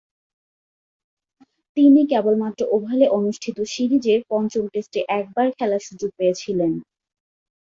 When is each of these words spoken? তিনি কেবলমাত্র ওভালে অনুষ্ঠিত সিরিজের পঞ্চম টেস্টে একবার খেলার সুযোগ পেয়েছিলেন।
তিনি 1.77 2.01
কেবলমাত্র 2.11 2.61
ওভালে 2.75 3.05
অনুষ্ঠিত 3.17 3.57
সিরিজের 3.73 4.19
পঞ্চম 4.31 4.63
টেস্টে 4.73 4.99
একবার 5.19 5.47
খেলার 5.57 5.81
সুযোগ 5.87 6.09
পেয়েছিলেন। 6.17 6.71